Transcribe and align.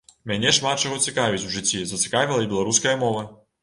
Мяне 0.29 0.53
шмат 0.59 0.81
чаго 0.85 0.97
цікавіць 1.09 1.43
у 1.51 1.53
жыцці, 1.59 1.85
зацікавіла 1.95 2.43
і 2.45 2.53
беларуская 2.59 3.01
мова. 3.09 3.29